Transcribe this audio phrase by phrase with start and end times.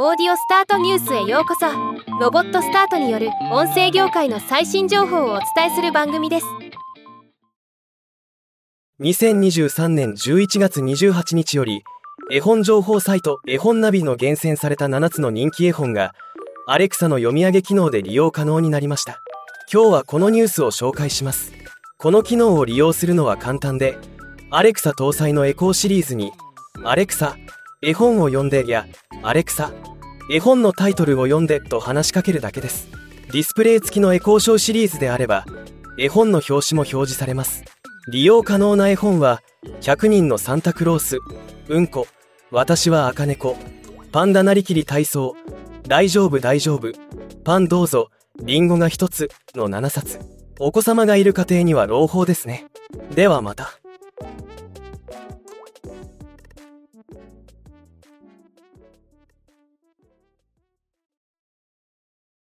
[0.00, 1.66] オーディオスタートニュースへようこそ。
[2.20, 6.46] ロボットスタートによる音声業界の最新情報をお伝えする番組です。
[9.00, 11.82] 2023年11月28日より
[12.30, 16.12] 絵本情報サイト絵本ナビの厳選された7つの人気絵本が
[16.68, 19.20] アレクサの読み上げ機能で利用可能になりました。
[19.72, 21.52] 今日はこのニュースを紹介します。
[21.96, 23.98] この機能を利用するのは簡単で
[24.50, 26.30] アレクサ搭載のエコーシリーズに
[26.84, 27.36] アレクサ
[27.82, 28.86] 絵本を読んでや
[29.24, 29.72] アレクサ
[30.30, 32.88] 絵本のタイトルを読んでと話しかけるだけです。
[33.32, 35.46] ディスプレイ付きのエコーショーシリーズであれば
[35.98, 37.64] 絵本の表紙も表示されます。
[38.10, 39.42] 利用可能な絵本は
[39.80, 41.18] 100人のサンタクロース
[41.68, 42.06] うんこ
[42.50, 43.56] 私は赤猫
[44.12, 45.36] パンダなりきり体操
[45.86, 46.92] 大丈夫大丈夫
[47.44, 48.10] パンどうぞ
[48.42, 50.20] リンゴが1つの7冊。
[50.60, 52.66] お子様がいる家庭には朗報ですね。
[53.14, 53.78] ではまた。